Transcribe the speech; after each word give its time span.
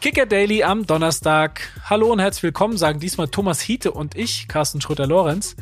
Kicker 0.00 0.24
Daily 0.24 0.62
am 0.62 0.86
Donnerstag. 0.86 1.60
Hallo 1.84 2.10
und 2.10 2.20
herzlich 2.20 2.42
willkommen, 2.42 2.78
sagen 2.78 3.00
diesmal 3.00 3.28
Thomas 3.28 3.60
Hiete 3.60 3.92
und 3.92 4.16
ich, 4.16 4.48
Carsten 4.48 4.80
Schröter-Lorenz. 4.80 5.56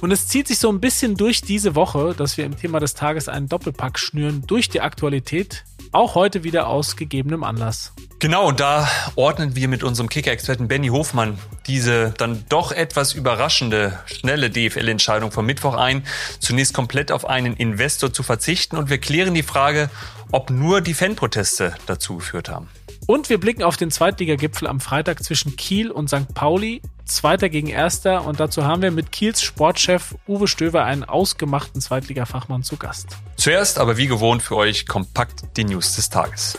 Und 0.00 0.10
es 0.10 0.26
zieht 0.26 0.48
sich 0.48 0.58
so 0.58 0.68
ein 0.68 0.80
bisschen 0.80 1.16
durch 1.16 1.42
diese 1.42 1.76
Woche, 1.76 2.12
dass 2.18 2.36
wir 2.36 2.44
im 2.44 2.58
Thema 2.58 2.80
des 2.80 2.94
Tages 2.94 3.28
einen 3.28 3.48
Doppelpack 3.48 4.00
schnüren 4.00 4.42
durch 4.48 4.68
die 4.68 4.80
Aktualität. 4.80 5.62
Auch 5.92 6.16
heute 6.16 6.42
wieder 6.42 6.66
aus 6.66 6.96
gegebenem 6.96 7.44
Anlass. 7.44 7.92
Genau, 8.18 8.48
und 8.48 8.58
da 8.58 8.88
ordnen 9.14 9.54
wir 9.54 9.68
mit 9.68 9.84
unserem 9.84 10.08
Kicker-Experten 10.08 10.66
Benny 10.66 10.88
Hofmann 10.88 11.38
diese 11.66 12.14
dann 12.16 12.44
doch 12.48 12.72
etwas 12.72 13.12
überraschende, 13.12 14.00
schnelle 14.06 14.50
DFL-Entscheidung 14.50 15.30
vom 15.30 15.46
Mittwoch 15.46 15.74
ein, 15.74 16.04
zunächst 16.40 16.74
komplett 16.74 17.12
auf 17.12 17.26
einen 17.28 17.54
Investor 17.54 18.12
zu 18.12 18.24
verzichten. 18.24 18.76
Und 18.76 18.90
wir 18.90 18.98
klären 18.98 19.34
die 19.34 19.42
Frage, 19.42 19.88
ob 20.34 20.50
nur 20.50 20.80
die 20.80 20.94
Fanproteste 20.94 21.76
dazu 21.86 22.16
geführt 22.16 22.48
haben. 22.48 22.68
Und 23.06 23.30
wir 23.30 23.38
blicken 23.38 23.62
auf 23.62 23.76
den 23.76 23.92
Zweitligagipfel 23.92 24.66
am 24.66 24.80
Freitag 24.80 25.22
zwischen 25.22 25.54
Kiel 25.54 25.92
und 25.92 26.08
St. 26.08 26.34
Pauli. 26.34 26.82
Zweiter 27.04 27.48
gegen 27.48 27.68
Erster. 27.68 28.24
Und 28.24 28.40
dazu 28.40 28.64
haben 28.64 28.82
wir 28.82 28.90
mit 28.90 29.12
Kiels 29.12 29.42
Sportchef 29.42 30.16
Uwe 30.26 30.48
Stöver 30.48 30.84
einen 30.84 31.04
ausgemachten 31.04 31.80
Zweitligafachmann 31.80 32.64
zu 32.64 32.76
Gast. 32.76 33.16
Zuerst 33.36 33.78
aber 33.78 33.96
wie 33.96 34.08
gewohnt 34.08 34.42
für 34.42 34.56
euch 34.56 34.88
kompakt 34.88 35.56
die 35.56 35.64
News 35.64 35.94
des 35.94 36.10
Tages. 36.10 36.58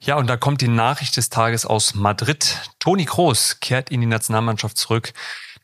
Ja, 0.00 0.16
und 0.16 0.26
da 0.26 0.36
kommt 0.36 0.60
die 0.60 0.68
Nachricht 0.68 1.16
des 1.16 1.28
Tages 1.28 1.66
aus 1.66 1.94
Madrid. 1.94 2.56
Toni 2.80 3.04
Kroos 3.04 3.60
kehrt 3.60 3.90
in 3.90 4.00
die 4.00 4.08
Nationalmannschaft 4.08 4.76
zurück. 4.76 5.12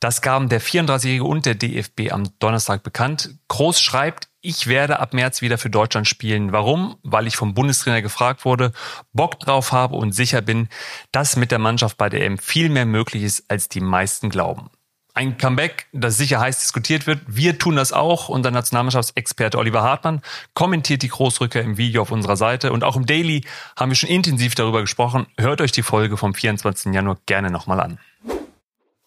Das 0.02 0.20
gaben 0.20 0.48
der 0.48 0.60
34-Jährige 0.60 1.22
und 1.22 1.46
der 1.46 1.54
DFB 1.54 2.10
am 2.10 2.36
Donnerstag 2.40 2.82
bekannt. 2.82 3.36
Kroos 3.46 3.80
schreibt, 3.80 4.26
ich 4.40 4.66
werde 4.66 4.98
ab 4.98 5.14
März 5.14 5.42
wieder 5.42 5.58
für 5.58 5.70
Deutschland 5.70 6.08
spielen. 6.08 6.50
Warum? 6.50 6.96
Weil 7.04 7.28
ich 7.28 7.36
vom 7.36 7.54
Bundestrainer 7.54 8.02
gefragt 8.02 8.44
wurde, 8.44 8.72
Bock 9.12 9.38
drauf 9.38 9.70
habe 9.70 9.94
und 9.94 10.10
sicher 10.10 10.40
bin, 10.40 10.68
dass 11.12 11.36
mit 11.36 11.52
der 11.52 11.60
Mannschaft 11.60 11.98
bei 11.98 12.08
der 12.08 12.26
EM 12.26 12.38
viel 12.38 12.68
mehr 12.68 12.84
möglich 12.84 13.22
ist, 13.22 13.48
als 13.48 13.68
die 13.68 13.78
meisten 13.78 14.28
glauben. 14.28 14.70
Ein 15.14 15.38
Comeback, 15.38 15.86
das 15.92 16.16
sicher 16.16 16.40
heiß 16.40 16.58
diskutiert 16.58 17.06
wird. 17.06 17.20
Wir 17.28 17.60
tun 17.60 17.76
das 17.76 17.92
auch. 17.92 18.28
Unser 18.28 18.50
Nationalmannschaftsexperte 18.50 19.56
Oliver 19.56 19.82
Hartmann 19.82 20.22
kommentiert 20.54 21.02
die 21.02 21.10
Großrücker 21.10 21.60
im 21.60 21.78
Video 21.78 22.02
auf 22.02 22.10
unserer 22.10 22.36
Seite. 22.36 22.72
Und 22.72 22.82
auch 22.82 22.96
im 22.96 23.06
Daily 23.06 23.44
haben 23.76 23.92
wir 23.92 23.96
schon 23.96 24.10
intensiv 24.10 24.56
darüber 24.56 24.80
gesprochen. 24.80 25.28
Hört 25.38 25.60
euch 25.60 25.70
die 25.70 25.84
Folge 25.84 26.16
vom 26.16 26.34
24. 26.34 26.92
Januar 26.92 27.18
gerne 27.26 27.52
nochmal 27.52 27.78
an. 27.78 28.00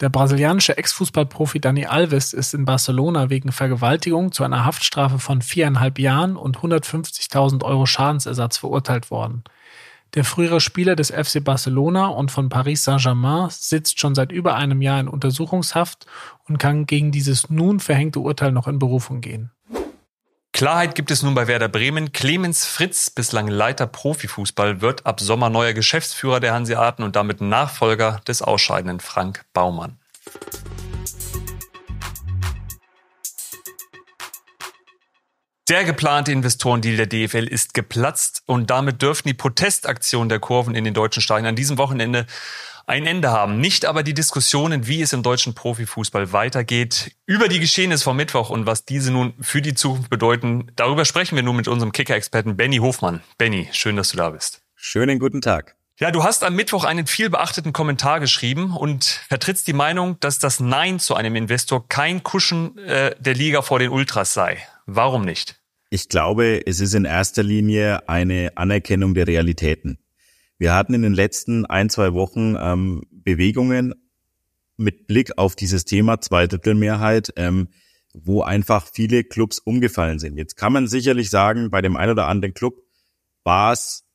Der 0.01 0.09
brasilianische 0.09 0.77
Ex-Fußballprofi 0.77 1.61
Dani 1.61 1.85
Alves 1.85 2.33
ist 2.33 2.53
in 2.53 2.65
Barcelona 2.65 3.29
wegen 3.29 3.53
Vergewaltigung 3.53 4.33
zu 4.33 4.43
einer 4.43 4.65
Haftstrafe 4.65 5.19
von 5.19 5.41
viereinhalb 5.41 5.99
Jahren 5.99 6.35
und 6.35 6.57
150.000 6.57 7.63
Euro 7.63 7.85
Schadensersatz 7.85 8.57
verurteilt 8.57 9.09
worden. 9.09 9.45
Der 10.13 10.25
frühere 10.25 10.59
Spieler 10.59 10.97
des 10.97 11.11
FC 11.11 11.41
Barcelona 11.41 12.07
und 12.07 12.29
von 12.29 12.49
Paris 12.49 12.83
Saint-Germain 12.83 13.47
sitzt 13.49 14.01
schon 14.01 14.15
seit 14.15 14.33
über 14.33 14.55
einem 14.55 14.81
Jahr 14.81 14.99
in 14.99 15.07
Untersuchungshaft 15.07 16.05
und 16.45 16.57
kann 16.57 16.85
gegen 16.85 17.13
dieses 17.13 17.49
nun 17.49 17.79
verhängte 17.79 18.19
Urteil 18.19 18.51
noch 18.51 18.67
in 18.67 18.79
Berufung 18.79 19.21
gehen. 19.21 19.51
Klarheit 20.55 20.95
gibt 20.95 21.11
es 21.11 21.21
nun 21.21 21.35
bei 21.35 21.49
Werder 21.49 21.67
Bremen. 21.67 22.13
Clemens 22.13 22.65
Fritz, 22.65 23.09
bislang 23.09 23.49
Leiter 23.49 23.87
Profifußball, 23.87 24.79
wird 24.79 25.05
ab 25.05 25.19
Sommer 25.19 25.49
neuer 25.49 25.73
Geschäftsführer 25.73 26.39
der 26.39 26.53
Hanseaten 26.53 27.03
und 27.03 27.17
damit 27.17 27.41
Nachfolger 27.41 28.21
des 28.25 28.41
ausscheidenden 28.41 29.01
Frank 29.01 29.43
Baumann. 29.51 29.99
Der 35.67 35.83
geplante 35.83 36.31
Investorendeal 36.31 37.05
der 37.05 37.07
DFL 37.07 37.47
ist 37.47 37.73
geplatzt 37.73 38.43
und 38.45 38.69
damit 38.69 39.01
dürften 39.01 39.27
die 39.27 39.33
Protestaktionen 39.33 40.29
der 40.29 40.39
Kurven 40.39 40.73
in 40.73 40.85
den 40.85 40.93
deutschen 40.93 41.21
Stadien 41.21 41.47
an 41.47 41.57
diesem 41.57 41.77
Wochenende 41.77 42.27
ein 42.87 43.05
Ende 43.05 43.31
haben. 43.31 43.59
Nicht 43.59 43.85
aber 43.85 44.03
die 44.03 44.13
Diskussionen, 44.13 44.87
wie 44.87 45.01
es 45.01 45.13
im 45.13 45.23
deutschen 45.23 45.53
Profifußball 45.53 46.31
weitergeht, 46.33 47.11
über 47.25 47.47
die 47.47 47.59
Geschehnisse 47.59 48.03
vom 48.03 48.17
Mittwoch 48.17 48.49
und 48.49 48.65
was 48.65 48.85
diese 48.85 49.11
nun 49.11 49.33
für 49.41 49.61
die 49.61 49.73
Zukunft 49.73 50.09
bedeuten. 50.09 50.71
Darüber 50.75 51.05
sprechen 51.05 51.35
wir 51.35 51.43
nun 51.43 51.55
mit 51.55 51.67
unserem 51.67 51.91
Kicker-Experten 51.91 52.55
Benny 52.55 52.77
Hofmann. 52.77 53.21
Benny, 53.37 53.69
schön, 53.71 53.95
dass 53.95 54.09
du 54.09 54.17
da 54.17 54.29
bist. 54.29 54.61
Schönen 54.75 55.19
guten 55.19 55.41
Tag. 55.41 55.75
Ja, 55.97 56.11
du 56.11 56.23
hast 56.25 56.43
am 56.43 56.55
Mittwoch 56.55 56.83
einen 56.83 57.07
viel 57.07 57.29
beachteten 57.29 57.71
Kommentar 57.71 58.19
geschrieben 58.19 58.75
und 58.75 59.05
vertrittst 59.05 59.65
die 59.65 59.73
Meinung, 59.73 60.19
dass 60.19 60.39
das 60.39 60.59
Nein 60.59 60.99
zu 60.99 61.15
einem 61.15 61.37
Investor 61.37 61.87
kein 61.87 62.21
Kuschen 62.21 62.77
äh, 62.79 63.15
der 63.17 63.33
Liga 63.33 63.61
vor 63.61 63.79
den 63.79 63.91
Ultras 63.91 64.33
sei. 64.33 64.57
Warum 64.85 65.23
nicht? 65.23 65.55
Ich 65.89 66.09
glaube, 66.09 66.61
es 66.65 66.81
ist 66.81 66.93
in 66.93 67.05
erster 67.05 67.43
Linie 67.43 68.09
eine 68.09 68.51
Anerkennung 68.55 69.13
der 69.13 69.27
Realitäten. 69.27 69.97
Wir 70.57 70.73
hatten 70.73 70.93
in 70.93 71.01
den 71.01 71.13
letzten 71.13 71.65
ein, 71.65 71.89
zwei 71.89 72.13
Wochen 72.13 72.55
ähm, 72.59 73.03
Bewegungen 73.11 73.93
mit 74.77 75.07
Blick 75.07 75.37
auf 75.37 75.55
dieses 75.55 75.85
Thema 75.85 76.21
Zweidrittelmehrheit, 76.21 77.33
ähm, 77.35 77.69
wo 78.13 78.41
einfach 78.41 78.87
viele 78.91 79.23
Clubs 79.23 79.59
umgefallen 79.59 80.19
sind. 80.19 80.37
Jetzt 80.37 80.55
kann 80.55 80.71
man 80.71 80.87
sicherlich 80.87 81.29
sagen, 81.29 81.69
bei 81.69 81.81
dem 81.81 81.97
einen 81.97 82.11
oder 82.11 82.27
anderen 82.27 82.53
Club 82.53 82.81
war 83.43 83.73
es 83.73 84.05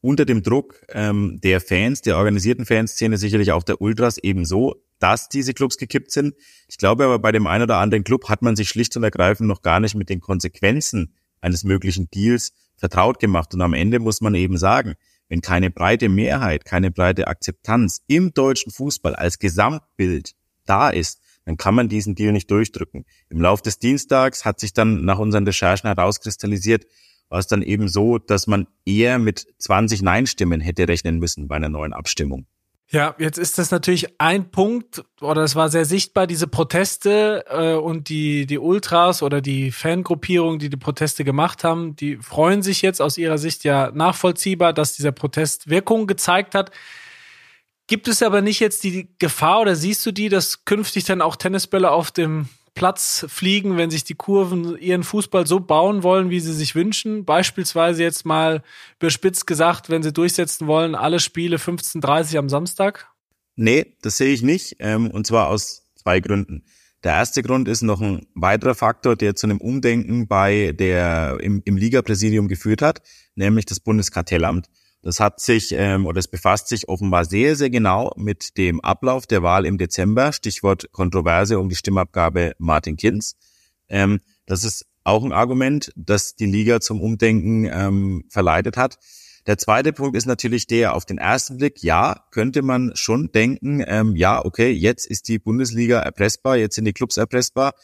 unter 0.00 0.24
dem 0.24 0.42
Druck 0.42 0.84
ähm, 0.88 1.40
der 1.42 1.60
Fans, 1.60 2.02
der 2.02 2.16
organisierten 2.16 2.66
Fanszene, 2.66 3.16
sicherlich 3.16 3.52
auch 3.52 3.62
der 3.62 3.80
Ultras 3.80 4.18
ebenso, 4.18 4.76
dass 4.98 5.28
diese 5.28 5.54
Clubs 5.54 5.76
gekippt 5.78 6.10
sind. 6.10 6.34
Ich 6.68 6.78
glaube 6.78 7.04
aber, 7.04 7.18
bei 7.18 7.32
dem 7.32 7.46
einen 7.46 7.64
oder 7.64 7.78
anderen 7.78 8.04
Club 8.04 8.28
hat 8.28 8.42
man 8.42 8.56
sich 8.56 8.68
schlicht 8.68 8.96
und 8.96 9.04
ergreifend 9.04 9.48
noch 9.48 9.62
gar 9.62 9.80
nicht 9.80 9.94
mit 9.94 10.08
den 10.08 10.20
Konsequenzen 10.20 11.14
eines 11.40 11.64
möglichen 11.64 12.08
Deals 12.10 12.52
vertraut 12.76 13.18
gemacht. 13.18 13.54
Und 13.54 13.62
am 13.62 13.74
Ende 13.74 13.98
muss 13.98 14.20
man 14.20 14.34
eben 14.34 14.58
sagen, 14.58 14.94
wenn 15.28 15.40
keine 15.40 15.70
breite 15.70 16.08
Mehrheit, 16.08 16.64
keine 16.64 16.90
breite 16.90 17.26
Akzeptanz 17.26 18.02
im 18.06 18.32
deutschen 18.32 18.72
Fußball 18.72 19.14
als 19.14 19.38
Gesamtbild 19.38 20.34
da 20.64 20.90
ist, 20.90 21.20
dann 21.44 21.56
kann 21.56 21.74
man 21.74 21.88
diesen 21.88 22.14
Deal 22.14 22.32
nicht 22.32 22.50
durchdrücken. 22.50 23.04
Im 23.28 23.40
Lauf 23.40 23.62
des 23.62 23.78
Dienstags 23.78 24.44
hat 24.44 24.60
sich 24.60 24.72
dann 24.72 25.04
nach 25.04 25.18
unseren 25.18 25.44
Recherchen 25.44 25.88
herauskristallisiert, 25.88 26.86
war 27.28 27.38
es 27.38 27.46
dann 27.46 27.62
eben 27.62 27.88
so, 27.88 28.18
dass 28.18 28.46
man 28.46 28.66
eher 28.84 29.18
mit 29.18 29.46
20 29.58 30.02
Nein-Stimmen 30.02 30.60
hätte 30.60 30.88
rechnen 30.88 31.18
müssen 31.18 31.48
bei 31.48 31.56
einer 31.56 31.68
neuen 31.68 31.92
Abstimmung. 31.92 32.46
Ja, 32.88 33.16
jetzt 33.18 33.38
ist 33.38 33.58
das 33.58 33.72
natürlich 33.72 34.20
ein 34.20 34.52
Punkt, 34.52 35.04
oder 35.20 35.42
es 35.42 35.56
war 35.56 35.68
sehr 35.70 35.84
sichtbar, 35.84 36.28
diese 36.28 36.46
Proteste 36.46 37.44
äh, 37.48 37.74
und 37.74 38.08
die, 38.08 38.46
die 38.46 38.58
Ultras 38.58 39.24
oder 39.24 39.40
die 39.40 39.72
Fangruppierungen, 39.72 40.60
die 40.60 40.70
die 40.70 40.76
Proteste 40.76 41.24
gemacht 41.24 41.64
haben, 41.64 41.96
die 41.96 42.16
freuen 42.18 42.62
sich 42.62 42.82
jetzt 42.82 43.02
aus 43.02 43.18
ihrer 43.18 43.38
Sicht 43.38 43.64
ja 43.64 43.90
nachvollziehbar, 43.90 44.72
dass 44.72 44.94
dieser 44.94 45.10
Protest 45.10 45.68
Wirkung 45.68 46.06
gezeigt 46.06 46.54
hat. 46.54 46.70
Gibt 47.88 48.06
es 48.06 48.22
aber 48.22 48.40
nicht 48.40 48.60
jetzt 48.60 48.84
die 48.84 49.08
Gefahr 49.18 49.62
oder 49.62 49.74
siehst 49.74 50.06
du 50.06 50.12
die, 50.12 50.28
dass 50.28 50.64
künftig 50.64 51.04
dann 51.04 51.22
auch 51.22 51.34
Tennisbälle 51.34 51.90
auf 51.90 52.12
dem 52.12 52.48
Platz 52.76 53.26
fliegen, 53.28 53.76
wenn 53.76 53.90
sich 53.90 54.04
die 54.04 54.14
Kurven 54.14 54.78
ihren 54.78 55.02
Fußball 55.02 55.46
so 55.46 55.58
bauen 55.58 56.04
wollen, 56.04 56.30
wie 56.30 56.38
sie 56.38 56.52
sich 56.52 56.76
wünschen. 56.76 57.24
Beispielsweise 57.24 58.04
jetzt 58.04 58.24
mal 58.24 58.62
überspitzt 59.00 59.48
gesagt, 59.48 59.90
wenn 59.90 60.04
sie 60.04 60.12
durchsetzen 60.12 60.68
wollen, 60.68 60.94
alle 60.94 61.18
Spiele 61.18 61.56
15.30 61.56 62.38
am 62.38 62.48
Samstag? 62.48 63.08
Nee, 63.56 63.96
das 64.02 64.18
sehe 64.18 64.32
ich 64.32 64.42
nicht. 64.42 64.76
Ähm, 64.78 65.10
und 65.10 65.26
zwar 65.26 65.48
aus 65.48 65.90
zwei 65.96 66.20
Gründen. 66.20 66.64
Der 67.02 67.14
erste 67.14 67.42
Grund 67.42 67.66
ist 67.66 67.82
noch 67.82 68.00
ein 68.00 68.26
weiterer 68.34 68.74
Faktor, 68.74 69.16
der 69.16 69.34
zu 69.34 69.46
einem 69.46 69.58
Umdenken 69.60 70.28
bei 70.28 70.72
der 70.72 71.38
im, 71.40 71.62
im 71.64 71.76
Liga-Präsidium 71.76 72.46
geführt 72.46 72.82
hat, 72.82 73.00
nämlich 73.34 73.64
das 73.64 73.80
Bundeskartellamt. 73.80 74.68
Das 75.06 75.20
hat 75.20 75.38
sich 75.38 75.70
ähm, 75.70 76.04
oder 76.04 76.18
es 76.18 76.26
befasst 76.26 76.66
sich 76.66 76.88
offenbar 76.88 77.24
sehr, 77.24 77.54
sehr 77.54 77.70
genau 77.70 78.12
mit 78.16 78.58
dem 78.58 78.80
Ablauf 78.80 79.28
der 79.28 79.44
Wahl 79.44 79.64
im 79.64 79.78
Dezember. 79.78 80.32
Stichwort 80.32 80.90
Kontroverse 80.90 81.60
um 81.60 81.68
die 81.68 81.76
Stimmabgabe 81.76 82.54
Martin 82.58 82.96
Kinz. 82.96 83.36
Ähm, 83.88 84.18
das 84.46 84.64
ist 84.64 84.84
auch 85.04 85.22
ein 85.22 85.30
Argument, 85.30 85.92
das 85.94 86.34
die 86.34 86.46
Liga 86.46 86.80
zum 86.80 87.00
Umdenken 87.00 87.66
ähm, 87.66 88.24
verleitet 88.30 88.76
hat. 88.76 88.98
Der 89.46 89.58
zweite 89.58 89.92
Punkt 89.92 90.16
ist 90.16 90.26
natürlich 90.26 90.66
der, 90.66 90.96
auf 90.96 91.04
den 91.04 91.18
ersten 91.18 91.58
Blick, 91.58 91.84
ja, 91.84 92.24
könnte 92.32 92.62
man 92.62 92.90
schon 92.96 93.30
denken, 93.30 93.84
ähm, 93.86 94.16
ja, 94.16 94.44
okay, 94.44 94.72
jetzt 94.72 95.06
ist 95.06 95.28
die 95.28 95.38
Bundesliga 95.38 96.00
erpressbar, 96.00 96.56
jetzt 96.56 96.74
sind 96.74 96.84
die 96.84 96.92
Clubs 96.92 97.16
erpressbar. 97.16 97.74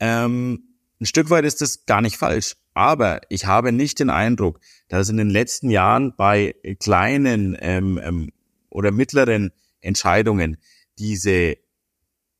Ähm, 0.00 0.64
ein 1.00 1.06
Stück 1.06 1.30
weit 1.30 1.44
ist 1.44 1.60
das 1.60 1.86
gar 1.86 2.00
nicht 2.00 2.16
falsch. 2.16 2.56
Aber 2.76 3.22
ich 3.30 3.46
habe 3.46 3.72
nicht 3.72 4.00
den 4.00 4.10
Eindruck, 4.10 4.60
dass 4.88 5.08
in 5.08 5.16
den 5.16 5.30
letzten 5.30 5.70
Jahren 5.70 6.12
bei 6.14 6.54
kleinen 6.78 7.56
ähm, 7.58 7.98
ähm, 8.02 8.30
oder 8.68 8.92
mittleren 8.92 9.50
Entscheidungen 9.80 10.58
diese 10.98 11.56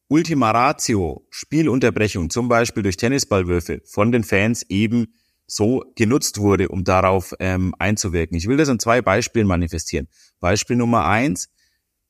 Ultima 0.09 0.51
Ratio 0.51 1.27
Spielunterbrechung, 1.31 2.29
zum 2.29 2.49
Beispiel 2.49 2.83
durch 2.83 2.99
Tennisballwürfe, 2.99 3.81
von 3.87 4.13
den 4.13 4.25
Fans 4.25 4.63
eben 4.69 5.15
so 5.47 5.83
genutzt 5.97 6.37
wurde, 6.37 6.69
um 6.69 6.85
darauf 6.85 7.33
ähm, 7.41 7.75
einzuwirken. 7.79 8.37
Ich 8.37 8.47
will 8.47 8.59
das 8.59 8.69
an 8.69 8.79
zwei 8.79 9.01
Beispielen 9.01 9.47
manifestieren. 9.47 10.07
Beispiel 10.39 10.77
Nummer 10.77 11.07
eins, 11.07 11.49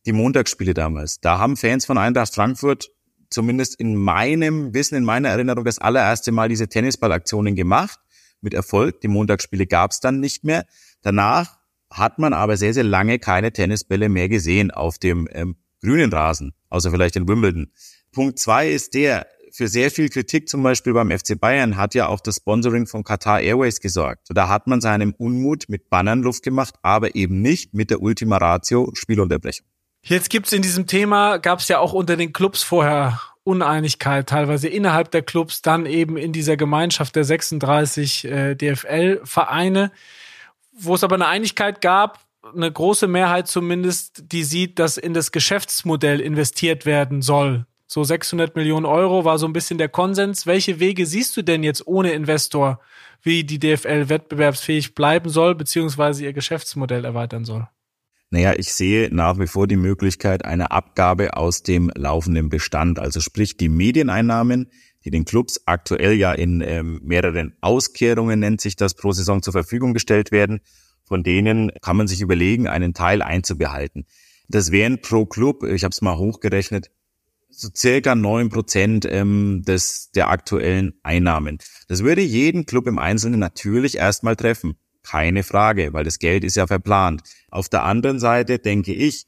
die 0.04 0.12
Montagsspiele 0.12 0.74
damals. 0.74 1.20
Da 1.20 1.38
haben 1.38 1.56
Fans 1.56 1.86
von 1.86 1.96
Eintracht 1.96 2.34
Frankfurt 2.34 2.90
zumindest 3.30 3.78
in 3.78 3.94
meinem 3.94 4.74
Wissen, 4.74 4.96
in 4.96 5.04
meiner 5.04 5.28
Erinnerung 5.28 5.64
das 5.64 5.78
allererste 5.78 6.32
Mal 6.32 6.48
diese 6.48 6.66
Tennisballaktionen 6.66 7.54
gemacht 7.54 8.00
mit 8.46 8.54
Erfolg. 8.54 9.02
Die 9.02 9.08
Montagsspiele 9.08 9.66
gab 9.66 9.90
es 9.90 10.00
dann 10.00 10.20
nicht 10.20 10.44
mehr. 10.44 10.64
Danach 11.02 11.58
hat 11.90 12.18
man 12.18 12.32
aber 12.32 12.56
sehr, 12.56 12.72
sehr 12.72 12.84
lange 12.84 13.18
keine 13.18 13.52
Tennisbälle 13.52 14.08
mehr 14.08 14.30
gesehen 14.30 14.70
auf 14.70 14.98
dem 14.98 15.28
ähm, 15.32 15.56
grünen 15.82 16.12
Rasen, 16.12 16.54
außer 16.70 16.90
vielleicht 16.90 17.16
in 17.16 17.28
Wimbledon. 17.28 17.70
Punkt 18.12 18.38
zwei 18.38 18.70
ist 18.70 18.94
der, 18.94 19.26
für 19.52 19.68
sehr 19.68 19.90
viel 19.90 20.08
Kritik 20.08 20.48
zum 20.48 20.62
Beispiel 20.62 20.92
beim 20.92 21.10
FC 21.10 21.38
Bayern 21.38 21.76
hat 21.76 21.94
ja 21.94 22.08
auch 22.08 22.20
das 22.20 22.36
Sponsoring 22.36 22.86
von 22.86 23.04
Qatar 23.04 23.40
Airways 23.40 23.80
gesorgt. 23.80 24.28
Da 24.30 24.48
hat 24.48 24.66
man 24.66 24.80
seinem 24.80 25.14
Unmut 25.16 25.64
mit 25.68 25.90
Bannern 25.90 26.22
Luft 26.22 26.42
gemacht, 26.42 26.74
aber 26.82 27.14
eben 27.14 27.40
nicht 27.40 27.74
mit 27.74 27.90
der 27.90 28.02
Ultima 28.02 28.36
Ratio 28.36 28.90
Spielunterbrechung. 28.94 29.66
Jetzt 30.02 30.30
gibt's 30.30 30.52
in 30.52 30.62
diesem 30.62 30.86
Thema, 30.86 31.38
gab's 31.38 31.68
ja 31.68 31.78
auch 31.78 31.92
unter 31.92 32.16
den 32.16 32.32
Clubs 32.32 32.62
vorher 32.62 33.20
Uneinigkeit, 33.46 34.28
teilweise 34.28 34.68
innerhalb 34.68 35.10
der 35.10 35.22
Clubs, 35.22 35.62
dann 35.62 35.86
eben 35.86 36.16
in 36.16 36.32
dieser 36.32 36.56
Gemeinschaft 36.56 37.16
der 37.16 37.24
36 37.24 38.24
äh, 38.24 38.54
DFL-Vereine, 38.54 39.92
wo 40.72 40.94
es 40.94 41.04
aber 41.04 41.14
eine 41.14 41.26
Einigkeit 41.26 41.80
gab, 41.80 42.20
eine 42.54 42.70
große 42.70 43.06
Mehrheit 43.06 43.48
zumindest, 43.48 44.32
die 44.32 44.44
sieht, 44.44 44.78
dass 44.78 44.96
in 44.96 45.14
das 45.14 45.32
Geschäftsmodell 45.32 46.20
investiert 46.20 46.86
werden 46.86 47.22
soll 47.22 47.66
so 47.86 48.02
600 48.02 48.56
Millionen 48.56 48.84
Euro 48.84 49.24
war 49.24 49.38
so 49.38 49.46
ein 49.46 49.52
bisschen 49.52 49.78
der 49.78 49.88
Konsens. 49.88 50.46
Welche 50.46 50.80
Wege 50.80 51.06
siehst 51.06 51.36
du 51.36 51.42
denn 51.42 51.62
jetzt 51.62 51.86
ohne 51.86 52.12
Investor, 52.12 52.80
wie 53.22 53.44
die 53.44 53.58
DFL 53.58 54.08
wettbewerbsfähig 54.08 54.94
bleiben 54.94 55.30
soll, 55.30 55.54
beziehungsweise 55.54 56.24
ihr 56.24 56.32
Geschäftsmodell 56.32 57.04
erweitern 57.04 57.44
soll? 57.44 57.68
Naja, 58.30 58.54
ich 58.56 58.74
sehe 58.74 59.08
nach 59.14 59.38
wie 59.38 59.46
vor 59.46 59.66
die 59.66 59.76
Möglichkeit 59.76 60.44
einer 60.44 60.72
Abgabe 60.72 61.36
aus 61.36 61.62
dem 61.62 61.90
laufenden 61.94 62.48
Bestand, 62.48 62.98
also 62.98 63.20
sprich 63.20 63.56
die 63.56 63.68
Medieneinnahmen, 63.68 64.70
die 65.04 65.10
den 65.10 65.24
Clubs 65.24 65.60
aktuell 65.66 66.14
ja 66.14 66.32
in 66.32 66.60
ähm, 66.60 67.00
mehreren 67.04 67.56
Auskehrungen, 67.60 68.40
nennt 68.40 68.60
sich 68.60 68.74
das, 68.74 68.94
pro 68.94 69.12
Saison 69.12 69.42
zur 69.42 69.52
Verfügung 69.52 69.94
gestellt 69.94 70.32
werden. 70.32 70.60
Von 71.04 71.22
denen 71.22 71.70
kann 71.80 71.96
man 71.96 72.08
sich 72.08 72.20
überlegen, 72.20 72.66
einen 72.66 72.92
Teil 72.92 73.22
einzubehalten. 73.22 74.06
Das 74.48 74.72
wären 74.72 75.00
pro 75.00 75.24
Club, 75.24 75.62
ich 75.62 75.84
habe 75.84 75.92
es 75.92 76.02
mal 76.02 76.18
hochgerechnet, 76.18 76.90
so 77.48 77.68
circa 77.74 78.16
neun 78.16 78.48
Prozent 78.48 79.06
ähm, 79.08 79.62
des 79.64 80.10
der 80.10 80.28
aktuellen 80.30 80.94
Einnahmen. 81.04 81.58
Das 81.86 82.02
würde 82.02 82.22
jeden 82.22 82.66
Club 82.66 82.88
im 82.88 82.98
Einzelnen 82.98 83.38
natürlich 83.38 83.96
erstmal 83.96 84.34
treffen. 84.34 84.76
Keine 85.06 85.42
Frage, 85.42 85.92
weil 85.92 86.04
das 86.04 86.18
Geld 86.18 86.42
ist 86.42 86.56
ja 86.56 86.66
verplant. 86.66 87.22
Auf 87.50 87.68
der 87.68 87.84
anderen 87.84 88.18
Seite 88.18 88.58
denke 88.58 88.92
ich, 88.92 89.26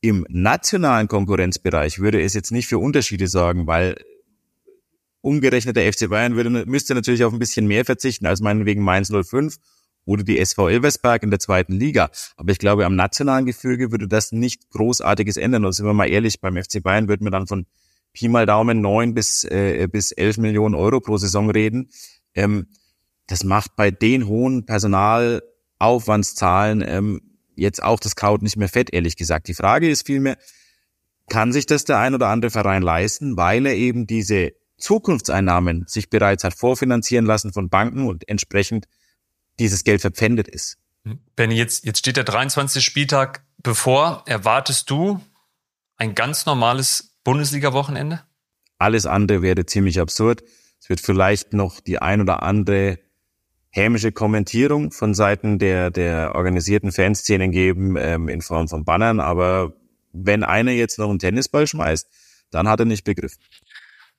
im 0.00 0.26
nationalen 0.28 1.06
Konkurrenzbereich 1.06 2.00
würde 2.00 2.20
es 2.20 2.34
jetzt 2.34 2.50
nicht 2.50 2.66
für 2.66 2.78
Unterschiede 2.78 3.28
sorgen, 3.28 3.68
weil 3.68 3.96
umgerechnet 5.20 5.76
der 5.76 5.90
FC 5.92 6.10
Bayern 6.10 6.34
würde, 6.34 6.50
müsste 6.66 6.94
natürlich 6.94 7.22
auf 7.22 7.32
ein 7.32 7.38
bisschen 7.38 7.68
mehr 7.68 7.84
verzichten 7.84 8.26
als 8.26 8.40
meinetwegen 8.40 8.82
Mainz 8.82 9.12
05 9.12 9.58
oder 10.04 10.24
die 10.24 10.40
SV 10.40 10.68
Elversberg 10.68 11.22
in 11.22 11.30
der 11.30 11.38
zweiten 11.38 11.74
Liga. 11.74 12.10
Aber 12.36 12.50
ich 12.50 12.58
glaube, 12.58 12.84
am 12.84 12.96
nationalen 12.96 13.46
Gefüge 13.46 13.92
würde 13.92 14.08
das 14.08 14.32
nicht 14.32 14.70
großartiges 14.70 15.36
ändern. 15.36 15.64
Und 15.64 15.72
sind 15.72 15.86
wir 15.86 15.94
mal 15.94 16.10
ehrlich, 16.10 16.40
beim 16.40 16.56
FC 16.56 16.82
Bayern 16.82 17.06
würden 17.06 17.24
wir 17.24 17.30
dann 17.30 17.46
von 17.46 17.66
Pi 18.12 18.26
mal 18.28 18.44
Daumen 18.44 18.80
neun 18.80 19.14
bis, 19.14 19.44
äh, 19.44 19.86
bis 19.90 20.10
elf 20.10 20.36
Millionen 20.38 20.74
Euro 20.74 21.00
pro 21.00 21.16
Saison 21.16 21.48
reden. 21.48 21.90
Ähm, 22.34 22.66
das 23.32 23.42
macht 23.44 23.76
bei 23.76 23.90
den 23.90 24.26
hohen 24.26 24.66
Personalaufwandszahlen 24.66 26.84
ähm, 26.86 27.22
jetzt 27.56 27.82
auch 27.82 27.98
das 27.98 28.14
Kraut 28.14 28.42
nicht 28.42 28.58
mehr 28.58 28.68
fett, 28.68 28.92
ehrlich 28.92 29.16
gesagt. 29.16 29.48
Die 29.48 29.54
Frage 29.54 29.88
ist 29.88 30.04
vielmehr, 30.04 30.36
kann 31.30 31.50
sich 31.50 31.64
das 31.64 31.86
der 31.86 31.98
ein 31.98 32.14
oder 32.14 32.28
andere 32.28 32.50
Verein 32.50 32.82
leisten, 32.82 33.38
weil 33.38 33.64
er 33.64 33.74
eben 33.74 34.06
diese 34.06 34.52
Zukunftseinnahmen 34.76 35.86
sich 35.86 36.10
bereits 36.10 36.44
hat 36.44 36.52
vorfinanzieren 36.52 37.24
lassen 37.24 37.54
von 37.54 37.70
Banken 37.70 38.06
und 38.06 38.28
entsprechend 38.28 38.86
dieses 39.58 39.82
Geld 39.82 40.02
verpfändet 40.02 40.46
ist. 40.46 40.76
Benny, 41.34 41.54
jetzt, 41.54 41.86
jetzt 41.86 42.00
steht 42.00 42.18
der 42.18 42.24
23. 42.24 42.84
Spieltag 42.84 43.46
bevor. 43.56 44.24
Erwartest 44.26 44.90
du 44.90 45.22
ein 45.96 46.14
ganz 46.14 46.44
normales 46.44 47.14
Bundesliga-Wochenende? 47.24 48.20
Alles 48.76 49.06
andere 49.06 49.40
wäre 49.40 49.64
ziemlich 49.64 50.00
absurd. 50.00 50.42
Es 50.78 50.90
wird 50.90 51.00
vielleicht 51.00 51.54
noch 51.54 51.80
die 51.80 51.98
ein 51.98 52.20
oder 52.20 52.42
andere 52.42 52.98
hämische 53.72 54.12
Kommentierung 54.12 54.92
von 54.92 55.14
Seiten 55.14 55.58
der, 55.58 55.90
der 55.90 56.34
organisierten 56.34 56.92
Fanszenen 56.92 57.50
geben 57.50 57.96
ähm, 57.98 58.28
in 58.28 58.42
Form 58.42 58.68
von 58.68 58.84
Bannern. 58.84 59.18
Aber 59.18 59.72
wenn 60.12 60.44
einer 60.44 60.72
jetzt 60.72 60.98
noch 60.98 61.08
einen 61.08 61.18
Tennisball 61.18 61.66
schmeißt, 61.66 62.06
dann 62.50 62.68
hat 62.68 62.80
er 62.80 62.86
nicht 62.86 63.04
begriffen. 63.04 63.40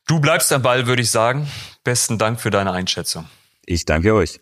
Du 0.07 0.19
bleibst 0.19 0.51
am 0.51 0.63
Ball, 0.63 0.87
würde 0.87 1.03
ich 1.03 1.11
sagen. 1.11 1.47
Besten 1.83 2.17
Dank 2.17 2.41
für 2.41 2.49
deine 2.49 2.71
Einschätzung. 2.71 3.29
Ich 3.65 3.85
danke 3.85 4.13
euch. 4.13 4.41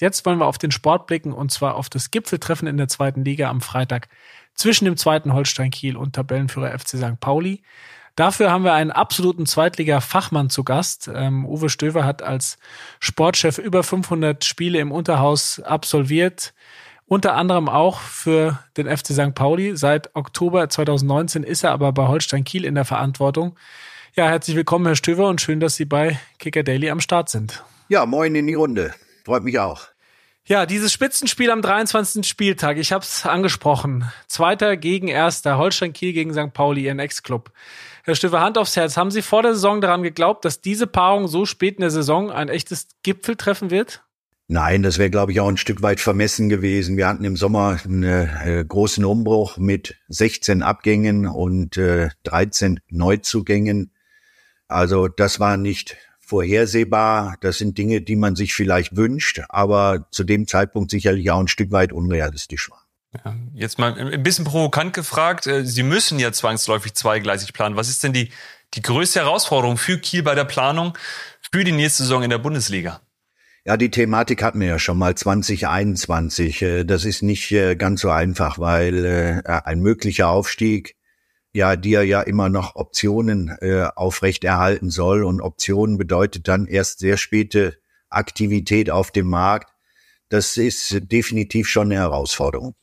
Jetzt 0.00 0.24
wollen 0.24 0.38
wir 0.38 0.46
auf 0.46 0.58
den 0.58 0.70
Sport 0.70 1.06
blicken 1.06 1.32
und 1.32 1.52
zwar 1.52 1.74
auf 1.74 1.90
das 1.90 2.10
Gipfeltreffen 2.10 2.68
in 2.68 2.76
der 2.76 2.88
zweiten 2.88 3.24
Liga 3.24 3.50
am 3.50 3.60
Freitag 3.60 4.08
zwischen 4.54 4.86
dem 4.86 4.96
zweiten 4.96 5.34
Holstein 5.34 5.70
Kiel 5.70 5.96
und 5.96 6.14
Tabellenführer 6.14 6.76
FC 6.76 6.90
St. 6.96 7.20
Pauli. 7.20 7.62
Dafür 8.18 8.50
haben 8.50 8.64
wir 8.64 8.72
einen 8.72 8.90
absoluten 8.90 9.46
Zweitliga-Fachmann 9.46 10.50
zu 10.50 10.64
Gast. 10.64 11.08
Ähm, 11.14 11.46
Uwe 11.46 11.68
Stöver 11.68 12.04
hat 12.04 12.20
als 12.20 12.58
Sportchef 12.98 13.58
über 13.58 13.84
500 13.84 14.44
Spiele 14.44 14.80
im 14.80 14.90
Unterhaus 14.90 15.60
absolviert. 15.60 16.52
Unter 17.06 17.36
anderem 17.36 17.68
auch 17.68 18.00
für 18.00 18.58
den 18.76 18.88
FC 18.88 19.12
St. 19.12 19.36
Pauli. 19.36 19.76
Seit 19.76 20.16
Oktober 20.16 20.68
2019 20.68 21.44
ist 21.44 21.62
er 21.62 21.70
aber 21.70 21.92
bei 21.92 22.08
Holstein 22.08 22.42
Kiel 22.42 22.64
in 22.64 22.74
der 22.74 22.84
Verantwortung. 22.84 23.56
Ja, 24.16 24.26
herzlich 24.26 24.56
willkommen, 24.56 24.86
Herr 24.86 24.96
Stöver, 24.96 25.28
und 25.28 25.40
schön, 25.40 25.60
dass 25.60 25.76
Sie 25.76 25.84
bei 25.84 26.18
Kicker 26.40 26.64
Daily 26.64 26.90
am 26.90 26.98
Start 26.98 27.28
sind. 27.28 27.62
Ja, 27.88 28.04
moin 28.04 28.34
in 28.34 28.48
die 28.48 28.54
Runde. 28.54 28.94
Freut 29.26 29.44
mich 29.44 29.60
auch. 29.60 29.86
Ja, 30.48 30.64
dieses 30.64 30.94
Spitzenspiel 30.94 31.50
am 31.50 31.60
23. 31.60 32.26
Spieltag, 32.26 32.78
ich 32.78 32.90
habe 32.90 33.04
es 33.04 33.26
angesprochen. 33.26 34.10
Zweiter 34.28 34.78
gegen 34.78 35.08
Erster, 35.08 35.58
Holstein 35.58 35.92
Kiel 35.92 36.14
gegen 36.14 36.32
St. 36.32 36.54
Pauli, 36.54 36.86
Ihren 36.86 37.00
Ex-Club. 37.00 37.52
Herr 38.04 38.14
Stöver, 38.14 38.40
Hand 38.40 38.56
aufs 38.56 38.74
Herz, 38.74 38.96
haben 38.96 39.10
Sie 39.10 39.20
vor 39.20 39.42
der 39.42 39.52
Saison 39.52 39.82
daran 39.82 40.02
geglaubt, 40.02 40.46
dass 40.46 40.62
diese 40.62 40.86
Paarung 40.86 41.28
so 41.28 41.44
spät 41.44 41.74
in 41.74 41.82
der 41.82 41.90
Saison 41.90 42.30
ein 42.30 42.48
echtes 42.48 42.88
Gipfeltreffen 43.02 43.70
wird? 43.70 44.02
Nein, 44.46 44.82
das 44.82 44.96
wäre, 44.96 45.10
glaube 45.10 45.32
ich, 45.32 45.40
auch 45.40 45.48
ein 45.48 45.58
Stück 45.58 45.82
weit 45.82 46.00
vermessen 46.00 46.48
gewesen. 46.48 46.96
Wir 46.96 47.08
hatten 47.08 47.24
im 47.24 47.36
Sommer 47.36 47.78
einen 47.84 48.02
äh, 48.02 48.64
großen 48.66 49.04
Umbruch 49.04 49.58
mit 49.58 49.96
16 50.08 50.62
Abgängen 50.62 51.26
und 51.26 51.76
äh, 51.76 52.08
13 52.22 52.80
Neuzugängen. 52.88 53.92
Also 54.66 55.08
das 55.08 55.40
war 55.40 55.58
nicht 55.58 55.98
vorhersehbar. 56.28 57.36
Das 57.40 57.58
sind 57.58 57.78
Dinge, 57.78 58.02
die 58.02 58.16
man 58.16 58.36
sich 58.36 58.52
vielleicht 58.52 58.96
wünscht, 58.96 59.40
aber 59.48 60.06
zu 60.10 60.24
dem 60.24 60.46
Zeitpunkt 60.46 60.90
sicherlich 60.90 61.30
auch 61.30 61.40
ein 61.40 61.48
Stück 61.48 61.72
weit 61.72 61.92
unrealistisch 61.92 62.70
war. 62.70 62.84
Ja, 63.24 63.34
jetzt 63.54 63.78
mal 63.78 63.98
ein 63.98 64.22
bisschen 64.22 64.44
provokant 64.44 64.92
gefragt. 64.92 65.46
Äh, 65.46 65.64
Sie 65.64 65.82
müssen 65.82 66.18
ja 66.18 66.30
zwangsläufig 66.30 66.92
zweigleisig 66.94 67.54
planen. 67.54 67.76
Was 67.76 67.88
ist 67.88 68.04
denn 68.04 68.12
die, 68.12 68.30
die 68.74 68.82
größte 68.82 69.20
Herausforderung 69.20 69.78
für 69.78 69.98
Kiel 69.98 70.22
bei 70.22 70.34
der 70.34 70.44
Planung 70.44 70.96
für 71.50 71.64
die 71.64 71.72
nächste 71.72 72.02
Saison 72.02 72.22
in 72.22 72.28
der 72.28 72.38
Bundesliga? 72.38 73.00
Ja, 73.64 73.78
die 73.78 73.90
Thematik 73.90 74.42
hatten 74.42 74.60
wir 74.60 74.68
ja 74.68 74.78
schon 74.78 74.98
mal 74.98 75.14
2021. 75.14 76.60
Äh, 76.60 76.84
das 76.84 77.06
ist 77.06 77.22
nicht 77.22 77.50
äh, 77.52 77.74
ganz 77.76 78.02
so 78.02 78.10
einfach, 78.10 78.58
weil 78.58 79.42
ein 79.46 79.80
möglicher 79.80 80.28
Aufstieg 80.28 80.97
ja, 81.52 81.76
die 81.76 81.94
er 81.94 82.02
ja 82.02 82.22
immer 82.22 82.48
noch 82.48 82.76
Optionen 82.76 83.56
äh, 83.60 83.88
aufrechterhalten 83.94 84.90
soll. 84.90 85.24
Und 85.24 85.40
Optionen 85.40 85.98
bedeutet 85.98 86.48
dann 86.48 86.66
erst 86.66 86.98
sehr 87.00 87.16
späte 87.16 87.78
Aktivität 88.10 88.90
auf 88.90 89.10
dem 89.10 89.28
Markt. 89.28 89.72
Das 90.28 90.56
ist 90.56 90.98
definitiv 91.10 91.68
schon 91.68 91.88
eine 91.88 91.96
Herausforderung. 91.96 92.74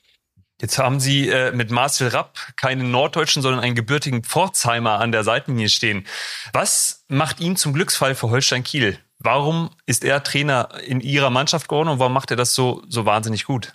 Jetzt 0.61 0.77
haben 0.77 0.99
Sie 0.99 1.29
äh, 1.29 1.51
mit 1.51 1.69
Marcel 1.69 2.07
Rapp 2.07 2.37
keinen 2.55 2.89
Norddeutschen, 2.89 3.41
sondern 3.41 3.61
einen 3.61 3.75
gebürtigen 3.75 4.23
Pforzheimer 4.23 4.99
an 4.99 5.11
der 5.11 5.25
Seitenlinie 5.25 5.69
stehen. 5.69 6.05
Was 6.53 7.03
macht 7.09 7.41
ihn 7.41 7.57
zum 7.57 7.73
Glücksfall 7.73 8.15
für 8.15 8.29
Holstein 8.29 8.63
Kiel? 8.63 8.97
Warum 9.19 9.71
ist 9.85 10.03
er 10.05 10.23
Trainer 10.23 10.69
in 10.85 11.01
Ihrer 11.01 11.29
Mannschaft 11.29 11.67
geworden 11.67 11.89
und 11.89 11.99
warum 11.99 12.13
macht 12.13 12.31
er 12.31 12.37
das 12.37 12.55
so, 12.55 12.83
so 12.87 13.05
wahnsinnig 13.05 13.45
gut? 13.45 13.73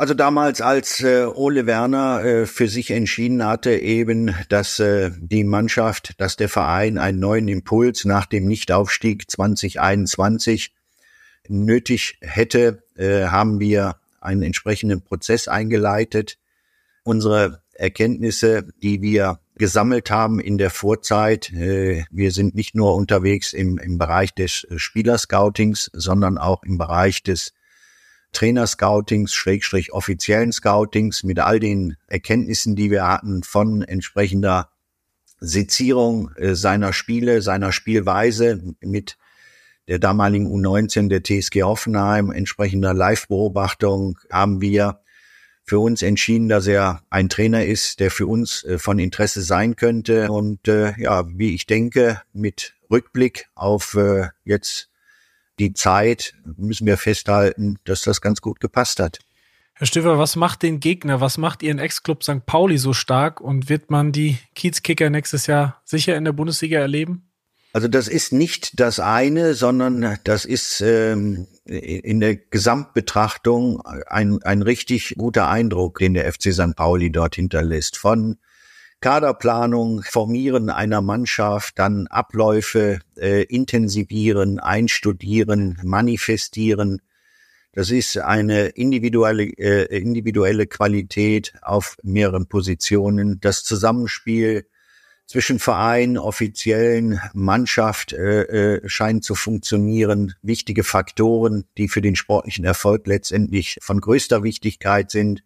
Also 0.00 0.14
damals, 0.14 0.62
als 0.62 1.02
äh, 1.02 1.26
Ole 1.26 1.66
Werner 1.66 2.24
äh, 2.24 2.46
für 2.46 2.68
sich 2.68 2.90
entschieden 2.90 3.44
hatte, 3.44 3.72
eben, 3.72 4.34
dass 4.48 4.78
äh, 4.78 5.10
die 5.14 5.44
Mannschaft, 5.44 6.18
dass 6.18 6.36
der 6.36 6.48
Verein 6.48 6.96
einen 6.96 7.18
neuen 7.18 7.48
Impuls 7.48 8.06
nach 8.06 8.24
dem 8.24 8.46
Nichtaufstieg 8.46 9.30
2021 9.30 10.72
nötig 11.48 12.16
hätte, 12.22 12.82
äh, 12.96 13.26
haben 13.26 13.60
wir 13.60 13.96
einen 14.22 14.40
entsprechenden 14.40 15.02
Prozess 15.02 15.48
eingeleitet. 15.48 16.38
Unsere 17.04 17.62
Erkenntnisse, 17.74 18.72
die 18.82 19.02
wir 19.02 19.40
gesammelt 19.56 20.10
haben 20.10 20.40
in 20.40 20.56
der 20.56 20.70
Vorzeit, 20.70 21.52
äh, 21.52 22.04
wir 22.10 22.30
sind 22.30 22.54
nicht 22.54 22.74
nur 22.74 22.94
unterwegs 22.94 23.52
im, 23.52 23.76
im 23.76 23.98
Bereich 23.98 24.34
des 24.34 24.66
Spielerscoutings, 24.74 25.90
sondern 25.92 26.38
auch 26.38 26.62
im 26.62 26.78
Bereich 26.78 27.22
des 27.22 27.52
Trainerscoutings, 28.32 29.34
Schrägstrich 29.34 29.92
offiziellen 29.92 30.52
Scoutings 30.52 31.22
mit 31.22 31.38
all 31.38 31.60
den 31.60 31.96
Erkenntnissen, 32.06 32.76
die 32.76 32.90
wir 32.90 33.06
hatten 33.06 33.42
von 33.42 33.82
entsprechender 33.82 34.70
Sezierung 35.40 36.30
äh, 36.36 36.54
seiner 36.54 36.92
Spiele, 36.92 37.42
seiner 37.42 37.72
Spielweise 37.72 38.62
mit 38.80 39.16
der 39.88 39.98
damaligen 39.98 40.46
U19 40.46 41.08
der 41.08 41.22
TSG 41.24 41.62
Hoffenheim, 41.62 42.30
entsprechender 42.30 42.94
Live-Beobachtung, 42.94 44.18
haben 44.30 44.60
wir 44.60 45.00
für 45.64 45.78
uns 45.78 46.02
entschieden, 46.02 46.48
dass 46.48 46.66
er 46.66 47.02
ein 47.10 47.28
Trainer 47.28 47.64
ist, 47.64 48.00
der 48.00 48.10
für 48.10 48.26
uns 48.26 48.64
äh, 48.64 48.78
von 48.78 48.98
Interesse 48.98 49.42
sein 49.42 49.76
könnte. 49.76 50.30
Und 50.30 50.68
äh, 50.68 50.94
ja, 50.98 51.24
wie 51.28 51.54
ich 51.54 51.66
denke, 51.66 52.22
mit 52.32 52.74
Rückblick 52.90 53.48
auf 53.54 53.94
äh, 53.94 54.28
jetzt 54.44 54.89
die 55.60 55.74
Zeit 55.74 56.34
müssen 56.56 56.86
wir 56.86 56.96
festhalten, 56.96 57.78
dass 57.84 58.02
das 58.02 58.20
ganz 58.20 58.40
gut 58.40 58.60
gepasst 58.60 58.98
hat. 58.98 59.18
Herr 59.74 59.86
Stiffer, 59.86 60.18
was 60.18 60.36
macht 60.36 60.62
den 60.62 60.80
Gegner, 60.80 61.20
was 61.20 61.38
macht 61.38 61.62
Ihren 61.62 61.78
Ex-Club 61.78 62.22
St. 62.22 62.44
Pauli 62.44 62.76
so 62.76 62.92
stark 62.92 63.40
und 63.40 63.68
wird 63.68 63.90
man 63.90 64.12
die 64.12 64.38
Kiezkicker 64.54 65.08
nächstes 65.08 65.46
Jahr 65.46 65.80
sicher 65.84 66.16
in 66.16 66.24
der 66.24 66.32
Bundesliga 66.32 66.78
erleben? 66.78 67.30
Also 67.72 67.86
das 67.86 68.08
ist 68.08 68.32
nicht 68.32 68.80
das 68.80 68.98
eine, 68.98 69.54
sondern 69.54 70.18
das 70.24 70.44
ist 70.44 70.80
ähm, 70.80 71.46
in 71.64 72.18
der 72.20 72.36
Gesamtbetrachtung 72.36 73.80
ein, 73.80 74.42
ein 74.42 74.62
richtig 74.62 75.14
guter 75.16 75.48
Eindruck, 75.48 75.98
den 76.00 76.14
der 76.14 76.30
FC 76.30 76.52
St. 76.52 76.74
Pauli 76.74 77.12
dort 77.12 77.36
hinterlässt. 77.36 77.96
Von 77.96 78.38
Kaderplanung, 79.00 80.02
Formieren 80.02 80.68
einer 80.68 81.00
Mannschaft, 81.00 81.78
dann 81.78 82.06
Abläufe 82.06 83.00
äh, 83.16 83.44
intensivieren, 83.44 84.58
einstudieren, 84.58 85.78
manifestieren. 85.82 87.00
Das 87.72 87.90
ist 87.90 88.18
eine 88.18 88.66
individuelle, 88.66 89.44
äh, 89.44 89.98
individuelle 89.98 90.66
Qualität 90.66 91.54
auf 91.62 91.96
mehreren 92.02 92.46
Positionen. 92.46 93.40
Das 93.40 93.64
Zusammenspiel 93.64 94.66
zwischen 95.30 95.60
Verein, 95.60 96.18
offiziellen 96.18 97.20
Mannschaft 97.32 98.12
äh, 98.12 98.42
äh, 98.42 98.88
scheinen 98.88 99.22
zu 99.22 99.36
funktionieren. 99.36 100.34
Wichtige 100.42 100.82
Faktoren, 100.82 101.64
die 101.78 101.86
für 101.86 102.02
den 102.02 102.16
sportlichen 102.16 102.64
Erfolg 102.64 103.06
letztendlich 103.06 103.78
von 103.80 104.00
größter 104.00 104.42
Wichtigkeit 104.42 105.12
sind. 105.12 105.44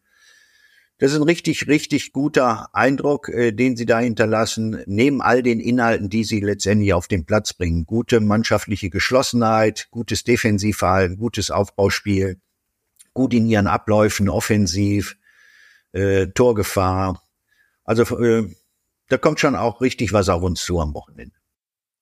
Das 0.98 1.10
ist 1.10 1.18
ein 1.18 1.24
richtig, 1.24 1.66
richtig 1.66 2.12
guter 2.12 2.68
Eindruck, 2.72 3.28
äh, 3.28 3.52
den 3.52 3.76
Sie 3.76 3.84
da 3.84 3.98
hinterlassen, 3.98 4.82
neben 4.86 5.20
all 5.20 5.42
den 5.42 5.58
Inhalten, 5.58 6.08
die 6.08 6.22
Sie 6.22 6.40
letztendlich 6.40 6.92
auf 6.94 7.08
den 7.08 7.26
Platz 7.26 7.52
bringen. 7.52 7.84
Gute 7.84 8.20
mannschaftliche 8.20 8.90
Geschlossenheit, 8.90 9.88
gutes 9.90 10.22
Defensivverhalten, 10.22 11.16
gutes 11.16 11.50
Aufbauspiel, 11.50 12.40
gut 13.12 13.34
in 13.34 13.48
Ihren 13.48 13.66
Abläufen, 13.66 14.28
offensiv, 14.28 15.16
äh, 15.92 16.28
Torgefahr. 16.28 17.20
Also 17.82 18.02
äh, 18.20 18.48
da 19.08 19.18
kommt 19.18 19.40
schon 19.40 19.56
auch 19.56 19.80
richtig 19.80 20.12
was 20.12 20.28
auf 20.28 20.42
uns 20.42 20.62
zu 20.62 20.80
am 20.80 20.94
Wochenende. 20.94 21.34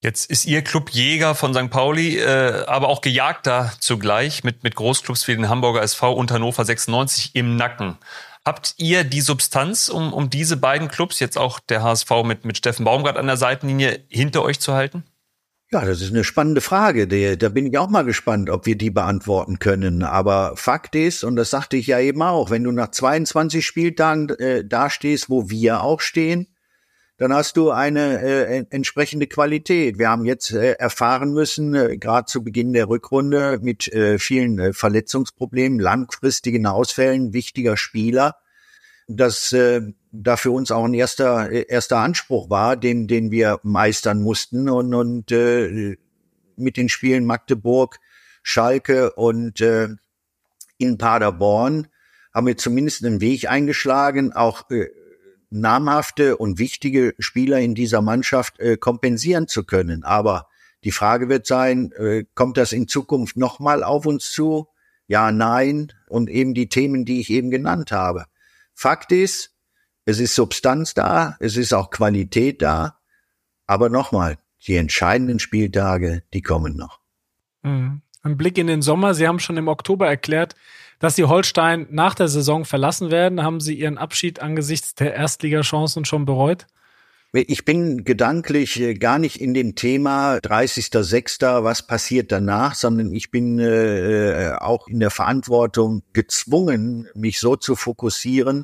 Jetzt 0.03 0.29
ist 0.29 0.45
Ihr 0.45 0.61
Club 0.61 0.89
Jäger 0.89 1.33
von 1.33 1.53
St. 1.53 1.69
Pauli, 1.69 2.19
äh, 2.19 2.65
aber 2.67 2.89
auch 2.89 3.01
Gejagter 3.01 3.71
zugleich 3.79 4.43
mit, 4.43 4.63
mit 4.63 4.75
Großclubs 4.75 5.27
wie 5.27 5.35
den 5.35 5.47
Hamburger 5.47 5.81
SV 5.81 6.13
und 6.13 6.29
Hannover 6.29 6.65
96 6.65 7.35
im 7.35 7.55
Nacken. 7.55 7.97
Habt 8.45 8.75
ihr 8.77 9.03
die 9.05 9.21
Substanz, 9.21 9.87
um, 9.87 10.11
um 10.11 10.29
diese 10.29 10.57
beiden 10.57 10.89
Clubs, 10.89 11.19
jetzt 11.19 11.37
auch 11.37 11.59
der 11.59 11.81
HSV 11.81 12.09
mit, 12.25 12.43
mit 12.43 12.57
Steffen 12.57 12.83
Baumgart 12.83 13.17
an 13.17 13.27
der 13.27 13.37
Seitenlinie, 13.37 14.03
hinter 14.09 14.43
euch 14.43 14.59
zu 14.59 14.73
halten? 14.73 15.03
Ja, 15.71 15.83
das 15.85 16.01
ist 16.01 16.11
eine 16.11 16.23
spannende 16.23 16.61
Frage. 16.61 17.07
Da 17.37 17.49
bin 17.49 17.65
ich 17.65 17.77
auch 17.79 17.89
mal 17.89 18.03
gespannt, 18.03 18.51
ob 18.51 18.67
wir 18.67 18.77
die 18.77 18.91
beantworten 18.91 19.57
können. 19.57 20.03
Aber 20.03 20.55
Fakt 20.55 20.93
ist, 20.93 21.23
und 21.23 21.35
das 21.35 21.49
sagte 21.49 21.77
ich 21.77 21.87
ja 21.87 21.99
eben 21.99 22.21
auch, 22.21 22.51
wenn 22.51 22.63
du 22.63 22.71
nach 22.71 22.91
22 22.91 23.65
Spieltagen 23.65 24.29
äh, 24.29 24.63
dastehst, 24.63 25.31
wo 25.31 25.49
wir 25.49 25.81
auch 25.81 25.99
stehen, 25.99 26.52
dann 27.17 27.33
hast 27.33 27.57
du 27.57 27.69
eine 27.69 28.21
äh, 28.21 28.65
entsprechende 28.71 29.27
Qualität. 29.27 29.99
Wir 29.99 30.09
haben 30.09 30.25
jetzt 30.25 30.51
äh, 30.51 30.73
erfahren 30.73 31.33
müssen, 31.33 31.75
äh, 31.75 31.97
gerade 31.97 32.25
zu 32.25 32.43
Beginn 32.43 32.73
der 32.73 32.89
Rückrunde 32.89 33.59
mit 33.61 33.87
äh, 33.93 34.17
vielen 34.17 34.57
äh, 34.59 34.73
Verletzungsproblemen, 34.73 35.79
langfristigen 35.79 36.65
Ausfällen 36.65 37.33
wichtiger 37.33 37.77
Spieler, 37.77 38.35
dass 39.07 39.53
äh, 39.53 39.81
da 40.11 40.37
für 40.37 40.51
uns 40.51 40.71
auch 40.71 40.85
ein 40.85 40.95
erster 40.95 41.51
äh, 41.51 41.65
erster 41.67 41.97
Anspruch 41.97 42.49
war, 42.49 42.77
den 42.77 43.07
den 43.07 43.29
wir 43.29 43.59
meistern 43.61 44.21
mussten 44.21 44.67
und 44.67 44.93
und 44.95 45.31
äh, 45.31 45.97
mit 46.55 46.77
den 46.77 46.89
Spielen 46.89 47.25
Magdeburg, 47.25 47.99
Schalke 48.41 49.13
und 49.13 49.61
äh, 49.61 49.89
in 50.77 50.97
Paderborn 50.97 51.87
haben 52.33 52.47
wir 52.47 52.57
zumindest 52.57 53.05
einen 53.05 53.21
Weg 53.21 53.49
eingeschlagen, 53.49 54.33
auch 54.33 54.69
äh, 54.71 54.89
namhafte 55.53 56.37
und 56.37 56.59
wichtige 56.59 57.13
Spieler 57.19 57.59
in 57.59 57.75
dieser 57.75 58.01
Mannschaft 58.01 58.59
äh, 58.59 58.77
kompensieren 58.77 59.47
zu 59.47 59.63
können. 59.63 60.03
Aber 60.03 60.47
die 60.83 60.91
Frage 60.91 61.29
wird 61.29 61.45
sein, 61.45 61.91
äh, 61.93 62.25
kommt 62.35 62.57
das 62.57 62.73
in 62.73 62.87
Zukunft 62.87 63.37
nochmal 63.37 63.83
auf 63.83 64.05
uns 64.05 64.31
zu? 64.31 64.67
Ja, 65.07 65.31
nein. 65.31 65.93
Und 66.07 66.29
eben 66.29 66.53
die 66.53 66.69
Themen, 66.69 67.05
die 67.05 67.19
ich 67.19 67.29
eben 67.29 67.51
genannt 67.51 67.91
habe. 67.91 68.25
Fakt 68.73 69.11
ist, 69.11 69.55
es 70.05 70.19
ist 70.19 70.35
Substanz 70.35 70.93
da, 70.93 71.37
es 71.39 71.55
ist 71.55 71.73
auch 71.73 71.89
Qualität 71.89 72.61
da. 72.61 72.99
Aber 73.65 73.89
nochmal, 73.89 74.37
die 74.65 74.75
entscheidenden 74.75 75.39
Spieltage, 75.39 76.23
die 76.33 76.41
kommen 76.41 76.75
noch. 76.75 76.99
Mhm. 77.61 78.01
Ein 78.23 78.37
Blick 78.37 78.57
in 78.57 78.67
den 78.67 78.81
Sommer. 78.81 79.13
Sie 79.13 79.27
haben 79.27 79.39
schon 79.39 79.57
im 79.57 79.67
Oktober 79.67 80.07
erklärt, 80.07 80.55
dass 81.03 81.15
die 81.15 81.25
Holstein 81.25 81.85
nach 81.91 82.15
der 82.15 82.29
Saison 82.29 82.63
verlassen 82.63 83.11
werden. 83.11 83.43
Haben 83.43 83.59
Sie 83.59 83.73
Ihren 83.73 83.97
Abschied 83.97 84.41
angesichts 84.41 84.95
der 84.95 85.13
Erstligachancen 85.13 86.05
schon 86.05 86.23
bereut? 86.23 86.65
Ich 87.33 87.65
bin 87.65 88.05
gedanklich 88.05 88.79
äh, 88.79 88.93
gar 88.93 89.19
nicht 89.19 89.41
in 89.41 89.53
dem 89.53 89.75
Thema 89.75 90.37
30.06., 90.37 91.61
was 91.61 91.85
passiert 91.85 92.31
danach, 92.31 92.75
sondern 92.75 93.11
ich 93.11 93.31
bin 93.31 93.59
äh, 93.59 94.51
äh, 94.51 94.53
auch 94.53 94.87
in 94.87 95.01
der 95.01 95.09
Verantwortung 95.09 96.03
gezwungen, 96.13 97.09
mich 97.15 97.41
so 97.41 97.57
zu 97.57 97.75
fokussieren, 97.75 98.63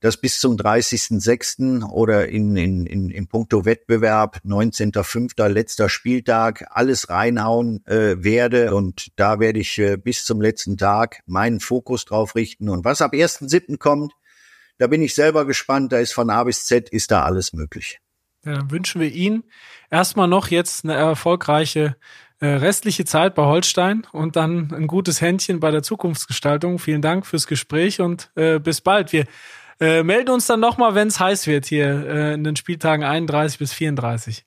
dass 0.00 0.16
bis 0.16 0.40
zum 0.40 0.56
30.06. 0.56 1.84
oder 1.84 2.28
in, 2.28 2.56
in, 2.56 2.86
in, 2.86 3.10
in 3.10 3.28
puncto 3.28 3.64
Wettbewerb 3.64 4.40
19.05. 4.46 5.48
letzter 5.48 5.88
Spieltag 5.88 6.66
alles 6.70 7.10
reinhauen 7.10 7.84
äh, 7.86 8.22
werde 8.22 8.74
und 8.74 9.08
da 9.16 9.40
werde 9.40 9.60
ich 9.60 9.78
äh, 9.78 9.96
bis 9.96 10.24
zum 10.24 10.40
letzten 10.40 10.76
Tag 10.76 11.22
meinen 11.26 11.60
Fokus 11.60 12.04
drauf 12.04 12.34
richten 12.34 12.68
und 12.68 12.84
was 12.84 13.02
ab 13.02 13.12
1.07. 13.12 13.78
kommt, 13.78 14.12
da 14.78 14.86
bin 14.86 15.02
ich 15.02 15.14
selber 15.14 15.44
gespannt, 15.44 15.92
da 15.92 15.98
ist 15.98 16.12
von 16.12 16.30
A 16.30 16.44
bis 16.44 16.64
Z 16.64 16.88
ist 16.88 17.10
da 17.10 17.24
alles 17.24 17.52
möglich. 17.52 18.00
Ja, 18.44 18.54
dann 18.54 18.70
wünschen 18.70 19.00
wir 19.00 19.12
Ihnen 19.12 19.44
erstmal 19.90 20.28
noch 20.28 20.48
jetzt 20.48 20.84
eine 20.84 20.94
erfolgreiche 20.94 21.96
äh, 22.38 22.46
restliche 22.46 23.04
Zeit 23.04 23.34
bei 23.34 23.44
Holstein 23.44 24.06
und 24.12 24.36
dann 24.36 24.72
ein 24.72 24.86
gutes 24.86 25.20
Händchen 25.20 25.60
bei 25.60 25.70
der 25.70 25.82
Zukunftsgestaltung. 25.82 26.78
Vielen 26.78 27.02
Dank 27.02 27.26
fürs 27.26 27.46
Gespräch 27.46 28.00
und 28.00 28.30
äh, 28.34 28.58
bis 28.58 28.80
bald. 28.80 29.12
Wir 29.12 29.26
äh, 29.80 30.02
melden 30.02 30.30
uns 30.30 30.46
dann 30.46 30.60
nochmal, 30.60 30.94
wenn 30.94 31.08
es 31.08 31.18
heiß 31.18 31.46
wird 31.46 31.66
hier 31.66 32.06
äh, 32.06 32.34
in 32.34 32.44
den 32.44 32.56
Spieltagen 32.56 33.04
31 33.04 33.58
bis 33.58 33.72
34. 33.72 34.44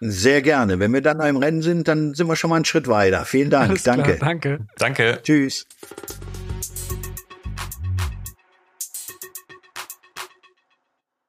Sehr 0.00 0.42
gerne. 0.42 0.80
Wenn 0.80 0.92
wir 0.92 1.00
dann 1.00 1.20
im 1.20 1.36
Rennen 1.36 1.62
sind, 1.62 1.86
dann 1.86 2.14
sind 2.14 2.26
wir 2.26 2.34
schon 2.34 2.50
mal 2.50 2.56
einen 2.56 2.64
Schritt 2.64 2.88
weiter. 2.88 3.24
Vielen 3.24 3.50
Dank. 3.50 3.70
Alles 3.70 3.84
danke. 3.84 4.16
Klar, 4.16 4.28
danke. 4.28 4.66
Danke. 4.76 5.20
Tschüss. 5.22 5.66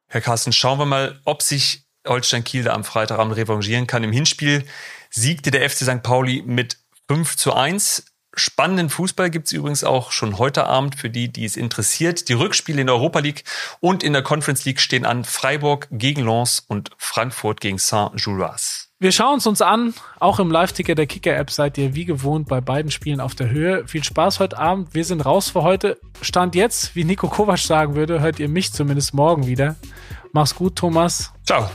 Herr 0.08 0.22
Carsten, 0.22 0.54
schauen 0.54 0.80
wir 0.80 0.86
mal, 0.86 1.20
ob 1.26 1.44
sich 1.44 1.86
Holstein 2.08 2.44
Kiel 2.44 2.64
da 2.64 2.74
am 2.74 2.84
Freitagabend 2.84 3.36
revanchieren 3.36 3.88
kann. 3.88 4.04
Im 4.04 4.12
Hinspiel 4.12 4.66
siegte 5.10 5.52
der 5.52 5.70
FC 5.70 5.84
St. 5.84 6.02
Pauli 6.02 6.44
mit 6.46 6.78
5 7.08 7.38
zu 7.38 7.54
1. 7.54 8.13
Spannenden 8.36 8.90
Fußball 8.90 9.30
gibt's 9.30 9.52
übrigens 9.52 9.84
auch 9.84 10.12
schon 10.12 10.40
heute 10.40 10.66
Abend 10.66 10.96
für 10.96 11.10
die, 11.10 11.32
die 11.32 11.46
es 11.46 11.56
interessiert. 11.56 12.30
Die 12.30 12.34
Rückspiele 12.34 12.82
in 12.82 12.88
der 12.88 12.96
Europa 12.96 13.20
League 13.20 13.44
und 13.80 14.04
in 14.04 14.14
der 14.14 14.24
Conference 14.24 14.66
League 14.66 14.80
stehen 14.80 15.06
an 15.06 15.24
Freiburg 15.24 15.88
gegen 15.92 16.26
Lens 16.26 16.64
und 16.68 16.90
Frankfurt 16.98 17.62
gegen 17.62 17.78
Saint-Gilloise. 17.78 18.88
Wir 19.00 19.12
schauen 19.12 19.38
es 19.38 19.46
uns 19.46 19.62
an. 19.62 19.94
Auch 20.20 20.40
im 20.40 20.50
Live-Ticker 20.50 20.96
der 20.96 21.08
Kicker-App 21.08 21.52
seid 21.52 21.78
ihr 21.78 21.94
wie 21.94 22.06
gewohnt 22.06 22.48
bei 22.48 22.62
beiden 22.62 22.90
Spielen 22.90 23.20
auf 23.20 23.36
der 23.36 23.50
Höhe. 23.50 23.86
Viel 23.86 24.04
Spaß 24.04 24.40
heute 24.40 24.58
Abend. 24.58 24.96
Wir 24.96 25.04
sind 25.04 25.26
raus 25.26 25.50
für 25.50 25.62
heute. 25.62 26.00
Stand 26.22 26.56
jetzt, 26.56 26.96
wie 26.96 27.04
Nico 27.04 27.28
Kovac 27.28 27.60
sagen 27.60 27.96
würde, 27.96 28.22
hört 28.22 28.40
ihr 28.40 28.50
mich 28.50 28.72
zumindest 28.72 29.14
morgen 29.14 29.46
wieder. 29.46 29.76
Mach's 30.32 30.56
gut, 30.56 30.78
Thomas. 30.78 31.34
Ciao. 31.46 31.70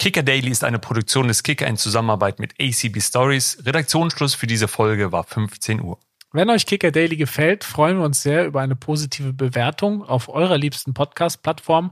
Kicker 0.00 0.22
Daily 0.22 0.48
ist 0.48 0.64
eine 0.64 0.78
Produktion 0.78 1.28
des 1.28 1.42
Kicker 1.42 1.66
in 1.66 1.76
Zusammenarbeit 1.76 2.38
mit 2.38 2.54
ACB 2.58 3.02
Stories. 3.02 3.58
Redaktionsschluss 3.66 4.34
für 4.34 4.46
diese 4.46 4.66
Folge 4.66 5.12
war 5.12 5.24
15 5.24 5.82
Uhr. 5.82 5.98
Wenn 6.32 6.48
euch 6.48 6.64
Kicker 6.64 6.90
Daily 6.90 7.18
gefällt, 7.18 7.64
freuen 7.64 7.98
wir 7.98 8.06
uns 8.06 8.22
sehr 8.22 8.46
über 8.46 8.62
eine 8.62 8.76
positive 8.76 9.34
Bewertung 9.34 10.02
auf 10.02 10.30
eurer 10.30 10.56
liebsten 10.56 10.94
Podcast-Plattform 10.94 11.90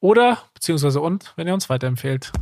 oder 0.00 0.38
beziehungsweise 0.54 1.00
und, 1.00 1.32
wenn 1.36 1.46
ihr 1.46 1.54
uns 1.54 1.70
weiterempfehlt. 1.70 2.32